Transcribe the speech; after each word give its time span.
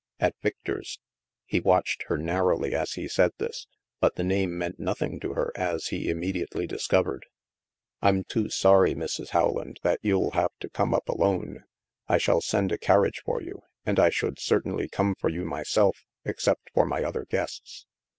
"'*At 0.19 0.33
Victor's." 0.41 0.99
(He 1.45 1.59
watched 1.59 2.05
her 2.07 2.17
narrowly 2.17 2.73
as 2.73 2.93
he 2.93 3.07
said 3.07 3.33
this, 3.37 3.67
but 3.99 4.15
the 4.15 4.23
name 4.23 4.57
meant 4.57 4.79
nothing 4.79 5.19
to 5.19 5.33
her 5.33 5.51
as 5.55 5.89
he 5.89 6.09
immediately 6.09 6.65
discovered. 6.65 7.23
)I'm 8.01 8.23
too 8.23 8.49
sorry, 8.49 8.95
Mrs. 8.95 9.29
Howland, 9.29 9.79
that 9.83 9.99
you'll 10.01 10.31
have 10.31 10.53
to 10.61 10.71
come 10.71 10.95
up 10.95 11.07
alone. 11.07 11.65
I 12.07 12.17
shall 12.17 12.41
send 12.41 12.71
a 12.71 12.79
carriage 12.79 13.21
for 13.23 13.43
you, 13.43 13.61
and 13.85 13.99
I 13.99 14.09
should 14.09 14.39
certainly 14.39 14.89
come 14.89 15.13
for 15.19 15.29
you 15.29 15.45
myself, 15.45 16.03
except 16.25 16.71
for 16.73 16.87
my 16.87 17.03
other 17.03 17.25
guests." 17.25 17.85